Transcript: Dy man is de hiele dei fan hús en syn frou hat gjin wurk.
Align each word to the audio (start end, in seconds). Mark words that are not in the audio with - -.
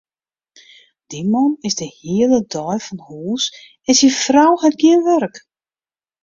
Dy 1.09 1.21
man 1.33 1.51
is 1.67 1.75
de 1.81 1.87
hiele 1.97 2.39
dei 2.53 2.77
fan 2.85 3.01
hús 3.07 3.43
en 3.89 3.95
syn 3.99 4.15
frou 4.23 4.53
hat 4.61 4.75
gjin 4.81 5.05
wurk. 5.07 5.35